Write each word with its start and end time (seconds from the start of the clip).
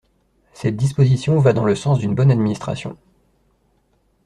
Cette 0.53 0.77
disposition 0.77 1.37
va 1.37 1.53
dans 1.53 1.63
le 1.63 1.75
sens 1.75 1.99
d’une 1.99 2.15
bonne 2.15 2.31
administration. 2.31 2.97